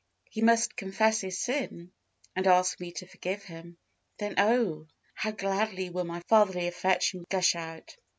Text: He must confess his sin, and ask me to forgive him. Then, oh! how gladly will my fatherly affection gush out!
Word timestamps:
He 0.31 0.41
must 0.41 0.75
confess 0.75 1.21
his 1.21 1.37
sin, 1.37 1.91
and 2.35 2.47
ask 2.47 2.79
me 2.79 2.91
to 2.93 3.05
forgive 3.05 3.43
him. 3.43 3.77
Then, 4.17 4.33
oh! 4.39 4.87
how 5.13 5.29
gladly 5.29 5.91
will 5.91 6.05
my 6.05 6.21
fatherly 6.27 6.65
affection 6.65 7.23
gush 7.29 7.53
out! 7.55 7.95